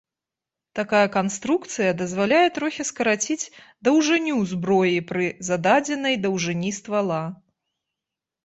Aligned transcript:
Такая 0.77 1.07
канструкцыя 1.15 1.91
дазваляе 1.99 2.47
трохі 2.55 2.83
скараціць 2.91 3.51
даўжыню 3.89 4.37
зброі 4.55 4.97
пры 5.13 5.25
зададзенай 5.49 6.15
даўжыні 6.25 6.71
ствала. 6.81 7.21